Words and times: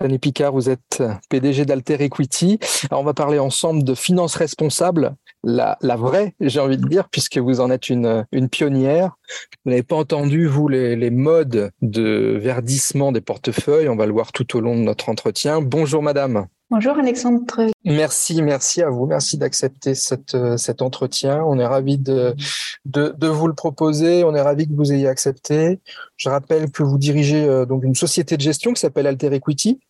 Annie 0.00 0.18
Picard, 0.18 0.52
vous 0.52 0.70
êtes 0.70 1.02
PDG 1.28 1.64
d'Alter 1.64 2.02
Equity. 2.02 2.58
Alors 2.90 3.02
on 3.02 3.04
va 3.04 3.14
parler 3.14 3.38
ensemble 3.38 3.82
de 3.82 3.94
finances 3.94 4.36
responsables, 4.36 5.16
la, 5.42 5.76
la 5.80 5.96
vraie, 5.96 6.34
j'ai 6.40 6.60
envie 6.60 6.76
de 6.76 6.86
dire, 6.86 7.08
puisque 7.08 7.38
vous 7.38 7.60
en 7.60 7.70
êtes 7.70 7.88
une, 7.88 8.24
une 8.30 8.48
pionnière. 8.48 9.16
Vous 9.64 9.70
n'avez 9.70 9.82
pas 9.82 9.96
entendu, 9.96 10.46
vous, 10.46 10.68
les, 10.68 10.94
les 10.94 11.10
modes 11.10 11.72
de 11.82 12.38
verdissement 12.40 13.10
des 13.10 13.20
portefeuilles. 13.20 13.88
On 13.88 13.96
va 13.96 14.06
le 14.06 14.12
voir 14.12 14.32
tout 14.32 14.56
au 14.56 14.60
long 14.60 14.76
de 14.76 14.82
notre 14.82 15.08
entretien. 15.08 15.60
Bonjour, 15.60 16.02
madame. 16.02 16.46
Bonjour 16.70 16.98
Alexandre. 16.98 17.40
Merci, 17.86 18.42
merci 18.42 18.82
à 18.82 18.90
vous. 18.90 19.06
Merci 19.06 19.38
d'accepter 19.38 19.94
cette, 19.94 20.36
cet 20.58 20.82
entretien. 20.82 21.42
On 21.42 21.58
est 21.58 21.66
ravi 21.66 21.96
de, 21.96 22.34
de, 22.84 23.14
de, 23.16 23.26
vous 23.26 23.46
le 23.46 23.54
proposer. 23.54 24.22
On 24.22 24.34
est 24.34 24.42
ravi 24.42 24.68
que 24.68 24.74
vous 24.74 24.92
ayez 24.92 25.08
accepté. 25.08 25.80
Je 26.18 26.28
rappelle 26.28 26.70
que 26.70 26.82
vous 26.82 26.98
dirigez 26.98 27.42
euh, 27.42 27.64
donc 27.64 27.84
une 27.84 27.94
société 27.94 28.36
de 28.36 28.42
gestion 28.42 28.74
qui 28.74 28.80
s'appelle 28.80 29.06
Alter 29.06 29.32
Equity, 29.34 29.80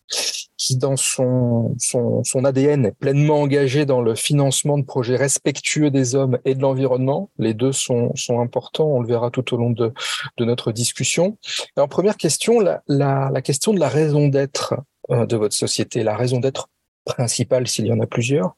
qui 0.57 0.77
dans 0.77 0.95
son, 0.95 1.75
son, 1.79 2.23
son 2.23 2.45
ADN 2.45 2.85
est 2.85 2.97
pleinement 2.97 3.41
engagé 3.41 3.85
dans 3.85 4.01
le 4.01 4.15
financement 4.15 4.77
de 4.77 4.83
projets 4.83 5.17
respectueux 5.17 5.91
des 5.91 6.15
hommes 6.15 6.37
et 6.45 6.55
de 6.55 6.61
l'environnement. 6.61 7.29
Les 7.39 7.53
deux 7.53 7.73
sont, 7.73 8.15
sont 8.15 8.39
importants. 8.39 8.87
On 8.87 9.01
le 9.01 9.07
verra 9.07 9.31
tout 9.31 9.53
au 9.53 9.57
long 9.57 9.71
de, 9.71 9.91
de 10.37 10.45
notre 10.45 10.71
discussion. 10.71 11.37
En 11.75 11.89
première 11.89 12.15
question, 12.15 12.61
la, 12.61 12.83
la, 12.87 13.29
la 13.33 13.41
question 13.41 13.73
de 13.73 13.79
la 13.81 13.89
raison 13.89 14.29
d'être 14.29 14.73
euh, 14.73 14.81
de 15.09 15.35
votre 15.35 15.55
société, 15.55 16.03
la 16.03 16.15
raison 16.15 16.39
d'être 16.39 16.69
principale 17.05 17.67
s'il 17.67 17.87
y 17.87 17.91
en 17.91 17.99
a 17.99 18.07
plusieurs. 18.07 18.55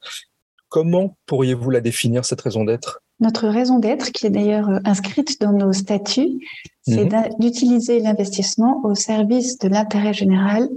Comment 0.70 1.18
pourriez-vous 1.26 1.70
la 1.70 1.82
définir, 1.82 2.26
cette 2.26 2.42
raison 2.42 2.64
d'être? 2.64 3.02
Notre 3.20 3.48
raison 3.48 3.80
d'être, 3.80 4.12
qui 4.12 4.26
est 4.26 4.30
d'ailleurs 4.32 4.70
euh, 4.70 4.80
inscrite 4.84 5.40
dans 5.42 5.52
nos 5.54 5.74
statuts, 5.74 6.40
c'est 6.82 7.06
mmh. 7.06 7.40
d'utiliser 7.40 8.00
l'investissement 8.00 8.82
au 8.84 8.96
service 8.96 9.60
de 9.60 9.68
l'intérêt 9.68 10.14
général 10.14 10.68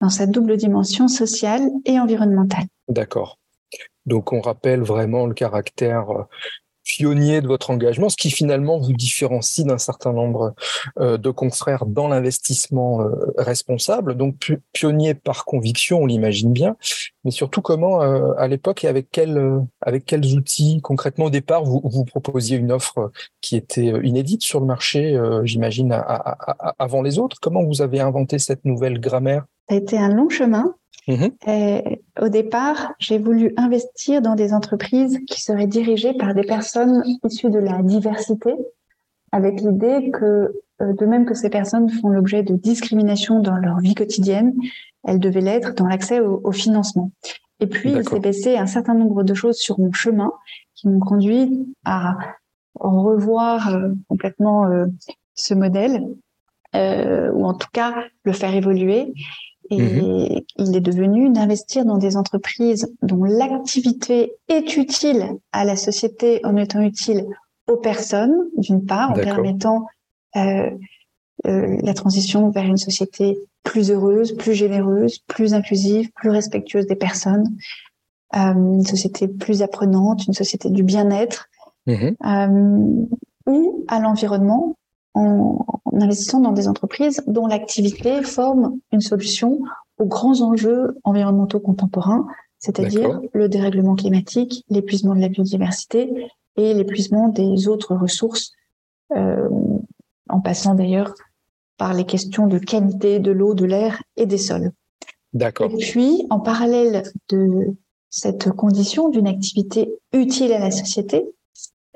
dans 0.00 0.10
sa 0.10 0.26
double 0.26 0.56
dimension 0.56 1.08
sociale 1.08 1.68
et 1.84 1.98
environnementale. 1.98 2.66
D'accord. 2.88 3.38
Donc 4.06 4.32
on 4.32 4.40
rappelle 4.40 4.82
vraiment 4.82 5.26
le 5.26 5.34
caractère 5.34 6.10
euh, 6.10 6.22
pionnier 6.88 7.42
de 7.42 7.46
votre 7.46 7.70
engagement, 7.70 8.08
ce 8.08 8.16
qui 8.16 8.30
finalement 8.30 8.78
vous 8.78 8.94
différencie 8.94 9.64
d'un 9.64 9.78
certain 9.78 10.12
nombre 10.12 10.54
euh, 10.98 11.18
de 11.18 11.30
confrères 11.30 11.84
dans 11.86 12.08
l'investissement 12.08 13.02
euh, 13.02 13.10
responsable. 13.36 14.16
Donc 14.16 14.56
pionnier 14.72 15.14
par 15.14 15.44
conviction, 15.44 16.00
on 16.00 16.06
l'imagine 16.06 16.52
bien, 16.52 16.76
mais 17.24 17.30
surtout 17.30 17.60
comment, 17.60 18.02
euh, 18.02 18.32
à 18.38 18.48
l'époque 18.48 18.84
et 18.84 18.88
avec 18.88 19.10
quels 19.12 19.62
avec 19.82 20.06
quels 20.06 20.34
outils 20.34 20.80
concrètement 20.82 21.26
au 21.26 21.30
départ 21.30 21.62
vous, 21.62 21.82
vous 21.84 22.04
proposiez 22.04 22.56
une 22.56 22.72
offre 22.72 23.12
qui 23.42 23.56
était 23.56 23.92
inédite 24.02 24.42
sur 24.42 24.58
le 24.58 24.66
marché, 24.66 25.20
j'imagine 25.44 25.92
avant 26.78 27.02
les 27.02 27.18
autres? 27.18 27.36
Comment 27.40 27.62
vous 27.62 27.82
avez 27.82 28.00
inventé 28.00 28.38
cette 28.38 28.64
nouvelle 28.64 28.98
grammaire? 28.98 29.44
Ça 29.68 29.74
a 29.74 29.78
été 29.78 29.98
un 29.98 30.08
long 30.08 30.30
chemin. 30.30 30.74
Mmh 31.08 31.28
et 31.46 32.02
au 32.20 32.28
départ, 32.28 32.92
j'ai 32.98 33.18
voulu 33.18 33.54
investir 33.56 34.20
dans 34.20 34.34
des 34.34 34.52
entreprises 34.52 35.18
qui 35.26 35.40
seraient 35.40 35.66
dirigées 35.66 36.12
par 36.12 36.34
des 36.34 36.42
personnes 36.42 37.02
issues 37.24 37.48
de 37.48 37.58
la 37.58 37.82
diversité, 37.82 38.54
avec 39.32 39.62
l'idée 39.62 40.10
que, 40.10 40.52
euh, 40.82 40.92
de 40.92 41.06
même 41.06 41.24
que 41.24 41.32
ces 41.32 41.48
personnes 41.48 41.88
font 41.88 42.10
l'objet 42.10 42.42
de 42.42 42.54
discrimination 42.54 43.40
dans 43.40 43.56
leur 43.56 43.78
vie 43.78 43.94
quotidienne, 43.94 44.52
elles 45.06 45.18
devaient 45.18 45.40
l'être 45.40 45.74
dans 45.74 45.86
l'accès 45.86 46.20
au, 46.20 46.42
au, 46.44 46.52
financement. 46.52 47.10
Et 47.60 47.66
puis, 47.66 47.92
il 47.92 48.06
s'est 48.06 48.20
baissé 48.20 48.58
un 48.58 48.66
certain 48.66 48.94
nombre 48.94 49.22
de 49.22 49.32
choses 49.32 49.56
sur 49.56 49.80
mon 49.80 49.92
chemin 49.92 50.30
qui 50.74 50.88
m'ont 50.88 51.00
conduit 51.00 51.74
à 51.86 52.18
revoir 52.74 53.74
euh, 53.74 53.88
complètement 54.08 54.66
euh, 54.66 54.84
ce 55.34 55.54
modèle, 55.54 56.06
ou 56.74 57.46
en 57.46 57.54
tout 57.54 57.68
cas 57.72 57.94
le 58.24 58.32
faire 58.32 58.54
évoluer 58.54 59.14
et 59.70 59.76
mmh 59.76 60.40
il 60.60 60.76
est 60.76 60.80
devenu 60.80 61.30
d'investir 61.30 61.84
dans 61.84 61.98
des 61.98 62.16
entreprises 62.16 62.92
dont 63.02 63.22
l'activité 63.22 64.32
est 64.48 64.76
utile 64.76 65.36
à 65.52 65.64
la 65.64 65.76
société 65.76 66.40
en 66.44 66.56
étant 66.56 66.80
utile 66.80 67.26
aux 67.68 67.76
personnes, 67.76 68.34
d'une 68.56 68.84
part, 68.84 69.12
en 69.12 69.14
permettant 69.14 69.86
euh, 70.36 70.70
euh, 71.46 71.76
la 71.82 71.94
transition 71.94 72.50
vers 72.50 72.64
une 72.64 72.76
société 72.76 73.38
plus 73.62 73.90
heureuse, 73.90 74.34
plus 74.36 74.54
généreuse, 74.54 75.18
plus 75.28 75.54
inclusive, 75.54 76.10
plus 76.12 76.30
respectueuse 76.30 76.86
des 76.86 76.96
personnes, 76.96 77.44
euh, 78.34 78.54
une 78.54 78.84
société 78.84 79.28
plus 79.28 79.62
apprenante, 79.62 80.26
une 80.26 80.34
société 80.34 80.70
du 80.70 80.82
bien-être, 80.82 81.48
mmh 81.86 82.08
euh, 82.26 83.06
ou 83.46 83.84
à 83.88 83.98
l'environnement 84.00 84.76
en, 85.18 85.66
investissant 85.92 86.40
dans 86.40 86.52
des 86.52 86.68
entreprises 86.68 87.22
dont 87.26 87.46
l'activité 87.46 88.22
forme 88.22 88.78
une 88.92 89.00
solution 89.00 89.60
aux 89.98 90.06
grands 90.06 90.40
enjeux 90.42 90.96
environnementaux 91.04 91.60
contemporains, 91.60 92.26
c'est-à-dire 92.58 93.20
le 93.32 93.48
dérèglement 93.48 93.94
climatique, 93.94 94.64
l'épuisement 94.68 95.14
de 95.14 95.20
la 95.20 95.28
biodiversité 95.28 96.28
et 96.56 96.74
l'épuisement 96.74 97.28
des 97.28 97.68
autres 97.68 97.94
ressources, 97.94 98.52
euh, 99.16 99.48
en 100.28 100.40
passant 100.40 100.74
d'ailleurs 100.74 101.14
par 101.78 101.94
les 101.94 102.04
questions 102.04 102.46
de 102.46 102.58
qualité 102.58 103.20
de 103.20 103.30
l'eau, 103.30 103.54
de 103.54 103.64
l'air 103.64 104.02
et 104.16 104.26
des 104.26 104.38
sols. 104.38 104.72
D'accord. 105.32 105.70
Et 105.70 105.76
puis, 105.76 106.26
en 106.30 106.40
parallèle 106.40 107.04
de 107.28 107.76
cette 108.10 108.50
condition 108.50 109.08
d'une 109.08 109.26
activité 109.26 109.92
utile 110.12 110.52
à 110.52 110.58
la 110.58 110.70
société, 110.70 111.26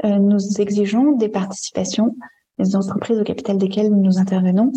euh, 0.05 0.19
nous 0.19 0.61
exigeons 0.61 1.13
des 1.13 1.29
participations 1.29 2.15
les 2.63 2.77
entreprises 2.77 3.19
au 3.19 3.25
capital 3.25 3.59
desquelles 3.59 3.93
nous 3.93 4.19
intervenons, 4.19 4.73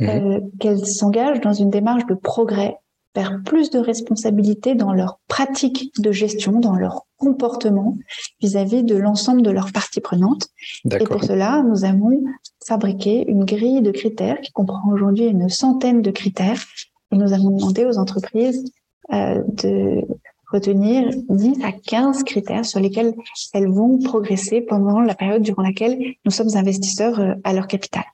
mmh. 0.00 0.08
euh, 0.08 0.40
qu'elles 0.60 0.86
s'engagent 0.86 1.40
dans 1.40 1.52
une 1.52 1.70
démarche 1.70 2.06
de 2.06 2.14
progrès 2.14 2.78
vers 3.14 3.40
plus 3.44 3.70
de 3.70 3.78
responsabilité 3.78 4.74
dans 4.74 4.92
leur 4.92 5.18
pratique 5.28 5.92
de 6.00 6.12
gestion, 6.12 6.60
dans 6.60 6.74
leur 6.74 7.02
comportement 7.18 7.96
vis-à-vis 8.40 8.84
de 8.84 8.96
l'ensemble 8.96 9.42
de 9.42 9.50
leurs 9.50 9.70
parties 9.72 10.00
prenantes. 10.00 10.48
Et 10.90 11.04
pour 11.04 11.22
cela, 11.22 11.62
nous 11.62 11.84
avons 11.84 12.22
fabriqué 12.66 13.24
une 13.28 13.44
grille 13.44 13.82
de 13.82 13.90
critères 13.90 14.40
qui 14.40 14.52
comprend 14.52 14.90
aujourd'hui 14.90 15.26
une 15.26 15.48
centaine 15.48 16.00
de 16.02 16.10
critères. 16.10 16.62
Et 17.12 17.16
nous 17.16 17.32
avons 17.32 17.50
demandé 17.50 17.84
aux 17.84 17.98
entreprises 17.98 18.72
euh, 19.12 19.42
de 19.46 20.06
retenir 20.52 21.08
10 21.28 21.64
à 21.64 21.72
15 21.72 22.22
critères 22.24 22.64
sur 22.64 22.80
lesquels 22.80 23.14
elles 23.54 23.68
vont 23.68 23.98
progresser 23.98 24.60
pendant 24.60 25.00
la 25.00 25.14
période 25.14 25.42
durant 25.42 25.62
laquelle 25.62 25.98
nous 26.24 26.30
sommes 26.30 26.54
investisseurs 26.54 27.20
euh, 27.20 27.34
à 27.44 27.52
leur 27.52 27.66
capital. 27.66 28.04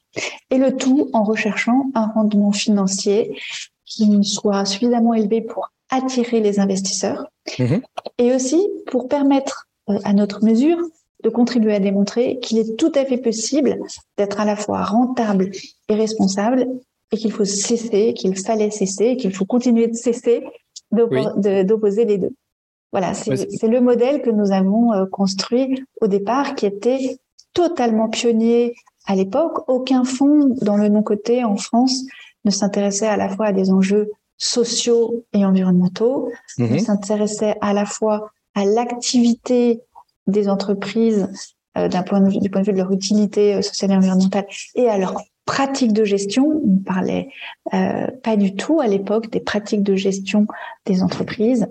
Et 0.51 0.59
le 0.59 0.77
tout 0.77 1.11
en 1.13 1.25
recherchant 1.25 1.87
un 1.95 2.07
rendement 2.07 2.53
financier 2.53 3.39
qui 3.85 4.25
soit 4.25 4.65
suffisamment 4.65 5.15
élevé 5.15 5.41
pour 5.41 5.71
attirer 5.91 6.41
les 6.41 6.61
investisseurs 6.61 7.27
mmh 7.59 7.77
et 8.19 8.35
aussi 8.35 8.61
pour 8.87 9.09
permettre 9.09 9.69
euh, 9.89 9.99
à 10.05 10.13
notre 10.13 10.45
mesure 10.45 10.79
de 11.25 11.31
contribuer 11.31 11.75
à 11.75 11.81
démontrer 11.81 12.39
qu'il 12.41 12.59
est 12.59 12.77
tout 12.77 12.93
à 12.95 13.05
fait 13.05 13.19
possible 13.19 13.79
d'être 14.17 14.41
à 14.41 14.45
la 14.45 14.57
fois 14.57 14.83
rentable 14.83 15.51
et 15.89 15.95
responsable 15.95 16.67
et 17.11 17.17
qu'il 17.17 17.33
faut 17.33 17.45
cesser, 17.45 18.13
qu'il 18.15 18.37
fallait 18.37 18.71
cesser, 18.71 19.17
qu'il 19.17 19.35
faut 19.35 19.47
continuer 19.47 19.89
de 19.89 19.95
cesser 19.95 20.45
d'opposer 20.91 22.05
les 22.05 22.19
deux. 22.19 22.35
Voilà, 22.93 23.13
c'est 23.13 23.69
le 23.69 23.81
modèle 23.81 24.23
que 24.23 24.31
nous 24.31 24.51
avons 24.51 24.93
euh, 24.93 25.05
construit 25.07 25.85
au 26.01 26.07
départ, 26.07 26.55
qui 26.55 26.65
était 26.65 27.19
totalement 27.53 28.09
pionnier 28.09 28.75
à 29.07 29.15
l'époque. 29.15 29.69
Aucun 29.69 30.05
fonds 30.05 30.55
dans 30.63 30.77
le 30.77 30.89
non-côté 30.89 31.45
en 31.45 31.57
France 31.57 32.05
ne 32.45 32.51
s'intéressait 32.51 33.07
à 33.07 33.17
la 33.17 33.29
fois 33.29 33.47
à 33.47 33.53
des 33.53 33.71
enjeux 33.71 34.11
sociaux 34.39 35.25
et 35.33 35.45
environnementaux, 35.45 36.31
ne 36.59 36.67
mhm. 36.67 36.79
s'intéressait 36.79 37.57
à 37.61 37.73
la 37.73 37.85
fois 37.85 38.31
à 38.55 38.65
l'activité 38.65 39.83
des 40.27 40.49
entreprises 40.49 41.29
euh, 41.77 41.89
d'un 41.89 42.03
point 42.03 42.21
de 42.21 42.31
vue, 42.31 42.39
du 42.39 42.49
point 42.49 42.63
de 42.63 42.67
vue 42.67 42.73
de 42.73 42.79
leur 42.79 42.93
utilité 42.93 43.55
euh, 43.55 43.63
sociale 43.63 43.91
et 43.91 43.97
environnementale 43.97 44.47
et 44.75 44.89
à 44.89 44.97
leur 44.97 45.21
pratiques 45.49 45.95
de 45.95 46.05
gestion. 46.05 46.61
On 46.63 46.75
ne 46.75 46.85
parlait 46.85 47.31
euh, 47.73 48.07
pas 48.23 48.37
du 48.37 48.55
tout 48.55 48.81
à 48.81 48.87
l'époque 48.87 49.31
des 49.31 49.41
pratiques 49.41 49.83
de 49.83 49.97
gestion 49.97 50.47
des 50.85 51.03
entreprises. 51.03 51.67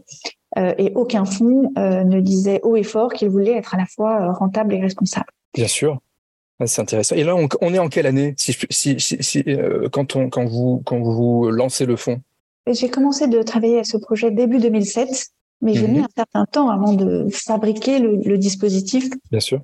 Euh, 0.57 0.73
et 0.79 0.91
aucun 0.95 1.25
fonds 1.25 1.71
euh, 1.77 2.03
ne 2.03 2.19
disait 2.19 2.59
haut 2.63 2.75
et 2.75 2.83
fort 2.83 3.13
qu'il 3.13 3.29
voulait 3.29 3.51
être 3.51 3.75
à 3.75 3.77
la 3.77 3.85
fois 3.85 4.33
rentable 4.33 4.73
et 4.73 4.81
responsable. 4.81 5.27
Bien 5.53 5.67
sûr. 5.67 5.99
Ah, 6.59 6.65
c'est 6.65 6.81
intéressant. 6.81 7.15
Et 7.15 7.23
là, 7.23 7.35
on, 7.35 7.47
on, 7.61 7.71
est 7.71 7.77
en 7.77 7.87
quelle 7.87 8.07
année 8.07 8.33
si, 8.37 8.55
si, 8.71 8.97
si, 8.99 9.43
quand, 9.91 10.15
on, 10.15 10.31
quand, 10.31 10.45
vous, 10.45 10.81
quand 10.83 10.99
vous 10.99 11.51
lancez 11.51 11.85
le 11.85 11.97
fonds? 11.97 12.19
J'ai 12.65 12.89
commencé 12.89 13.27
de 13.27 13.43
travailler 13.43 13.79
à 13.79 13.83
ce 13.83 13.97
projet 13.97 14.31
début 14.31 14.57
2007, 14.57 15.27
mais 15.61 15.75
j'ai 15.75 15.87
mis 15.87 15.99
mhm. 15.99 16.05
un 16.05 16.09
certain 16.15 16.45
temps 16.45 16.69
avant 16.71 16.93
de 16.93 17.27
fabriquer 17.31 17.99
le, 17.99 18.15
le 18.15 18.37
dispositif. 18.39 19.07
Bien 19.29 19.39
sûr. 19.39 19.61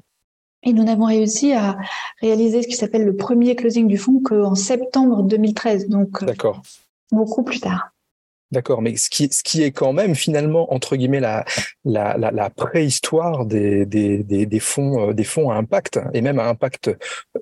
Et 0.64 0.74
nous 0.74 0.84
n'avons 0.84 1.06
réussi 1.06 1.54
à 1.54 1.78
réaliser 2.22 2.62
ce 2.62 2.68
qui 2.68 2.76
s'appelle 2.76 3.04
le 3.04 3.16
premier 3.16 3.56
closing 3.56 3.88
du 3.88 3.98
fonds 3.98 4.22
qu'en 4.22 4.56
septembre 4.56 5.24
2013, 5.24 5.90
donc 5.90 6.24
euh, 6.24 6.34
beaucoup 7.12 7.44
plus 7.44 7.60
tard. 7.60 7.94
D'accord, 8.54 8.84
mais 8.84 8.96
ce 8.98 9.10
qui, 9.10 9.30
ce 9.32 9.42
qui 9.42 9.64
est 9.64 9.72
quand 9.72 9.94
même 9.94 10.14
finalement 10.14 10.72
entre 10.72 10.96
guillemets 10.96 11.20
la, 11.20 11.44
la, 11.86 12.16
la, 12.16 12.50
préhistoire 12.52 13.48
des, 13.48 13.88
des, 13.88 14.24
des, 14.24 14.60
fonds, 14.60 15.10
euh, 15.10 15.14
des 15.14 15.24
fonds 15.24 15.50
à 15.50 15.56
impact 15.56 16.00
et 16.14 16.22
même 16.22 16.38
à 16.38 16.48
impact 16.48 16.96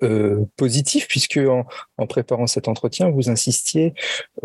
euh, 0.03 0.45
positif, 0.55 1.09
puisque 1.09 1.35
en, 1.35 1.65
en, 1.97 2.07
préparant 2.07 2.47
cet 2.47 2.69
entretien, 2.69 3.09
vous 3.09 3.29
insistiez 3.29 3.93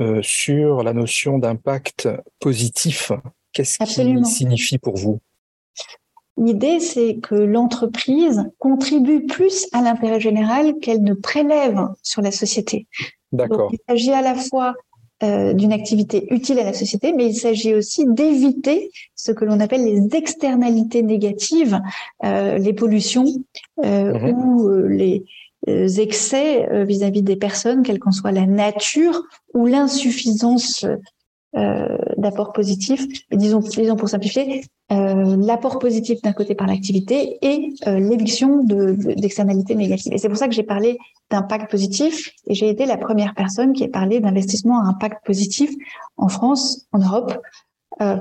euh, 0.00 0.20
sur 0.22 0.82
la 0.82 0.92
notion 0.92 1.38
d'impact 1.38 2.08
positif. 2.40 3.12
Qu'est-ce 3.52 3.78
qui 3.78 4.24
signifie 4.24 4.78
pour 4.78 4.96
vous? 4.96 5.20
L'idée, 6.38 6.80
c'est 6.80 7.16
que 7.16 7.34
l'entreprise 7.34 8.44
contribue 8.58 9.24
plus 9.24 9.68
à 9.72 9.80
l'intérêt 9.80 10.20
général 10.20 10.78
qu'elle 10.80 11.02
ne 11.02 11.14
prélève 11.14 11.88
sur 12.02 12.20
la 12.20 12.30
société. 12.30 12.86
D'accord. 13.32 13.70
Il 13.72 13.78
s'agit 13.88 14.12
à 14.12 14.22
la 14.22 14.34
fois 14.34 14.74
euh, 15.22 15.54
d'une 15.54 15.72
activité 15.72 16.26
utile 16.30 16.58
à 16.58 16.64
la 16.64 16.74
société, 16.74 17.14
mais 17.14 17.26
il 17.26 17.34
s'agit 17.34 17.74
aussi 17.74 18.04
d'éviter 18.06 18.90
ce 19.14 19.32
que 19.32 19.46
l'on 19.46 19.60
appelle 19.60 19.82
les 19.82 20.14
externalités 20.14 21.02
négatives, 21.02 21.80
euh, 22.22 22.58
les 22.58 22.74
pollutions 22.74 23.24
euh, 23.82 24.12
mhm. 24.12 24.34
ou 24.34 24.68
les 24.88 25.24
excès 25.98 26.84
vis-à-vis 26.84 27.22
des 27.22 27.34
personnes, 27.34 27.82
quelle 27.82 27.98
qu'en 27.98 28.12
soit 28.12 28.30
la 28.30 28.46
nature 28.46 29.22
ou 29.54 29.66
l'insuffisance 29.66 30.84
d'apport 32.18 32.52
positif. 32.52 33.06
Disons, 33.32 33.60
disons 33.60 33.96
pour 33.96 34.08
simplifier, 34.08 34.62
l'apport 34.90 35.78
positif 35.78 36.20
d'un 36.22 36.32
côté 36.32 36.54
par 36.54 36.66
l'activité 36.66 37.38
et 37.40 37.74
l'éviction 37.86 38.62
d'externalités 38.62 39.74
négatives. 39.74 40.12
Et 40.12 40.18
c'est 40.18 40.28
pour 40.28 40.36
ça 40.36 40.48
que 40.48 40.54
j'ai 40.54 40.62
parlé 40.62 40.98
d'impact 41.30 41.70
positif. 41.70 42.30
Et 42.46 42.54
j'ai 42.54 42.68
été 42.68 42.86
la 42.86 42.96
première 42.96 43.34
personne 43.34 43.72
qui 43.72 43.84
a 43.84 43.88
parlé 43.88 44.20
d'investissement 44.20 44.80
à 44.80 44.88
impact 44.88 45.24
positif 45.24 45.70
en 46.16 46.28
France, 46.28 46.86
en 46.92 46.98
Europe, 46.98 47.38
euh, 48.02 48.16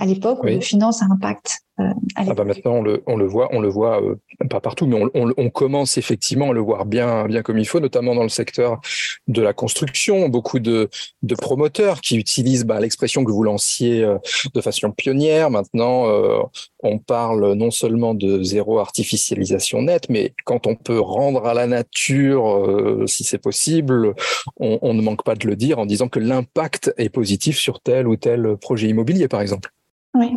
à 0.00 0.06
l'époque, 0.06 0.40
oui. 0.42 0.56
de 0.56 0.60
finance 0.60 1.02
à 1.02 1.06
impact. 1.06 1.60
Euh, 1.80 1.92
ah 2.16 2.34
bah 2.34 2.44
maintenant 2.44 2.72
on 2.72 2.82
le, 2.82 3.02
on 3.06 3.16
le 3.16 3.26
voit, 3.26 3.48
on 3.52 3.60
le 3.60 3.68
voit 3.68 4.02
euh, 4.02 4.16
pas 4.50 4.60
partout, 4.60 4.86
mais 4.86 4.96
on, 4.96 5.10
on, 5.14 5.32
on, 5.36 5.50
commence 5.50 5.96
effectivement 5.96 6.50
à 6.50 6.52
le 6.52 6.60
voir 6.60 6.84
bien, 6.84 7.26
bien 7.26 7.42
comme 7.42 7.58
il 7.58 7.66
faut, 7.66 7.80
notamment 7.80 8.14
dans 8.14 8.22
le 8.22 8.28
secteur 8.28 8.80
de 9.28 9.40
la 9.40 9.52
construction. 9.52 10.28
Beaucoup 10.28 10.58
de, 10.58 10.90
de 11.22 11.34
promoteurs 11.34 12.00
qui 12.00 12.16
utilisent 12.16 12.64
bah, 12.64 12.80
l'expression 12.80 13.24
que 13.24 13.30
vous 13.32 13.44
lanciez 13.44 14.04
euh, 14.04 14.18
de 14.54 14.60
façon 14.60 14.90
pionnière. 14.90 15.50
Maintenant, 15.50 16.08
euh, 16.08 16.40
on 16.82 16.98
parle 16.98 17.52
non 17.54 17.70
seulement 17.70 18.14
de 18.14 18.42
zéro 18.42 18.78
artificialisation 18.78 19.82
nette, 19.82 20.08
mais 20.10 20.34
quand 20.44 20.66
on 20.66 20.74
peut 20.74 21.00
rendre 21.00 21.46
à 21.46 21.54
la 21.54 21.66
nature, 21.66 23.04
si 23.06 23.24
c'est 23.24 23.38
possible, 23.38 24.14
on, 24.58 24.78
on 24.82 24.94
ne 24.94 25.02
manque 25.02 25.24
pas 25.24 25.34
de 25.34 25.46
le 25.46 25.56
dire 25.56 25.78
en 25.78 25.86
disant 25.86 26.08
que 26.08 26.18
l'impact 26.18 26.92
est 26.96 27.10
positif 27.10 27.58
sur 27.58 27.80
tel 27.80 28.08
ou 28.08 28.16
tel 28.16 28.56
projet 28.56 28.88
immobilier, 28.88 29.28
par 29.28 29.40
exemple. 29.40 29.70
Oui. 30.14 30.30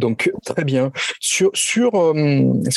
Donc 0.00 0.32
très 0.44 0.64
bien. 0.64 0.90
Sur 1.20 1.50
sur 1.54 1.94
euh, 1.94 2.14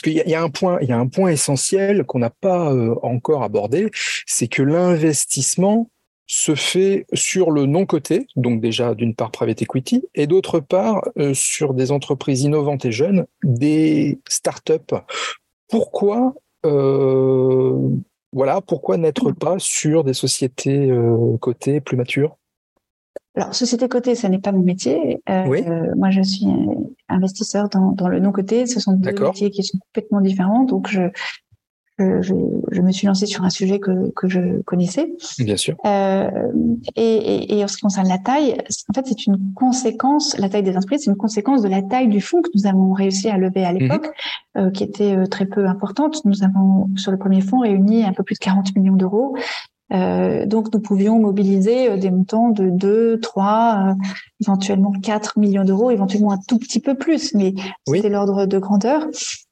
qu'il 0.03 0.13
y, 0.13 0.35
a 0.35 0.43
un 0.43 0.49
point 0.49 0.77
il 0.81 0.89
y 0.89 0.91
a 0.91 0.99
un 0.99 1.07
point 1.07 1.31
essentiel 1.31 2.03
qu'on 2.03 2.19
n'a 2.19 2.29
pas 2.29 2.71
euh, 2.71 2.93
encore 3.01 3.43
abordé, 3.43 3.89
c'est 4.27 4.47
que 4.47 4.61
l'investissement 4.61 5.89
se 6.27 6.55
fait 6.55 7.05
sur 7.13 7.51
le 7.51 7.65
non 7.65 7.85
coté, 7.85 8.27
donc 8.35 8.61
déjà 8.61 8.95
d'une 8.95 9.15
part 9.15 9.31
private 9.31 9.61
equity, 9.61 10.03
et 10.15 10.27
d'autre 10.27 10.59
part 10.59 11.01
euh, 11.17 11.33
sur 11.33 11.73
des 11.73 11.91
entreprises 11.91 12.43
innovantes 12.43 12.85
et 12.85 12.91
jeunes, 12.91 13.25
des 13.43 14.19
startups. 14.27 14.95
Pourquoi 15.69 16.33
voilà 18.31 18.61
pourquoi 18.61 18.97
n'être 18.97 19.31
pas 19.33 19.57
sur 19.59 20.05
des 20.05 20.13
sociétés 20.13 20.89
cotées 21.41 21.81
plus 21.81 21.97
matures? 21.97 22.37
Alors, 23.35 23.55
société 23.55 23.87
cotée, 23.87 24.15
ce 24.15 24.27
n'est 24.27 24.39
pas 24.39 24.51
mon 24.51 24.61
métier. 24.61 25.21
Euh, 25.29 25.95
moi, 25.95 26.11
je 26.11 26.21
suis 26.21 26.45
investisseur 27.09 27.67
dans, 27.69 27.91
dans 27.91 28.07
le 28.07 28.19
non-coté. 28.19 28.67
Ce 28.67 28.79
sont 28.79 28.93
deux 28.93 29.11
métiers 29.11 29.49
qui 29.49 29.63
sont 29.63 29.79
complètement 29.79 30.21
différents. 30.21 30.63
Donc, 30.63 30.87
je, 30.87 31.09
je, 31.99 32.33
je, 32.71 32.81
me 32.81 32.91
suis 32.91 33.07
lancée 33.07 33.25
sur 33.25 33.43
un 33.43 33.49
sujet 33.49 33.79
que, 33.79 34.11
que 34.11 34.27
je 34.27 34.61
connaissais. 34.63 35.13
Bien 35.39 35.57
sûr. 35.57 35.75
Euh, 35.85 36.29
et, 36.95 37.57
et, 37.57 37.63
en 37.63 37.67
ce 37.67 37.75
qui 37.75 37.81
concerne 37.81 38.07
la 38.07 38.17
taille, 38.17 38.57
en 38.89 38.93
fait, 38.93 39.05
c'est 39.05 39.27
une 39.27 39.53
conséquence, 39.53 40.37
la 40.37 40.49
taille 40.49 40.63
des 40.63 40.75
entreprises, 40.75 41.03
c'est 41.03 41.11
une 41.11 41.17
conséquence 41.17 41.61
de 41.61 41.69
la 41.69 41.81
taille 41.83 42.07
du 42.07 42.19
fonds 42.19 42.41
que 42.41 42.49
nous 42.55 42.65
avons 42.65 42.93
réussi 42.93 43.29
à 43.29 43.37
lever 43.37 43.63
à 43.63 43.73
mhm. 43.73 43.79
l'époque, 43.79 44.09
euh, 44.57 44.71
qui 44.71 44.83
était 44.83 45.15
euh, 45.15 45.27
très 45.27 45.45
peu 45.45 45.67
importante. 45.67 46.23
Nous 46.25 46.43
avons, 46.43 46.89
sur 46.95 47.11
le 47.11 47.17
premier 47.17 47.41
fonds, 47.41 47.59
réuni 47.59 48.03
un 48.03 48.13
peu 48.13 48.23
plus 48.23 48.35
de 48.35 48.39
40 48.39 48.75
millions 48.75 48.95
d'euros 48.95 49.35
euh, 49.93 50.45
donc, 50.45 50.73
nous 50.73 50.79
pouvions 50.79 51.19
mobiliser 51.19 51.91
euh, 51.91 51.97
des 51.97 52.09
montants 52.09 52.49
de 52.49 52.69
2, 52.69 53.19
3, 53.19 53.75
euh, 53.89 53.93
éventuellement 54.41 54.91
4 54.91 55.37
millions 55.37 55.63
d'euros, 55.63 55.91
éventuellement 55.91 56.31
un 56.31 56.39
tout 56.47 56.57
petit 56.57 56.79
peu 56.79 56.95
plus, 56.95 57.33
mais 57.33 57.53
c'était 57.87 58.09
l'ordre 58.09 58.45
de 58.45 58.57
grandeur. 58.57 59.05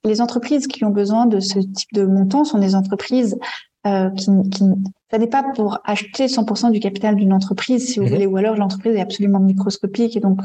Les 0.04 0.22
entreprises 0.22 0.68
qui 0.68 0.84
ont 0.84 0.90
besoin 0.90 1.26
de 1.26 1.40
ce 1.40 1.60
type 1.60 1.94
de 1.94 2.06
montant 2.06 2.44
sont 2.44 2.58
des 2.58 2.76
entreprises 2.76 3.38
qui, 3.84 4.50
qui, 4.52 4.64
ça 5.12 5.18
n'est 5.18 5.28
pas 5.28 5.44
pour 5.44 5.80
acheter 5.84 6.28
100% 6.28 6.72
du 6.72 6.80
capital 6.80 7.16
d'une 7.16 7.34
entreprise, 7.34 7.86
si 7.86 8.00
vous 8.00 8.06
mhm. 8.06 8.12
voulez, 8.12 8.26
ou 8.26 8.38
alors 8.38 8.56
l'entreprise 8.56 8.96
est 8.96 9.02
absolument 9.02 9.40
microscopique 9.40 10.16
et 10.16 10.22
donc 10.22 10.40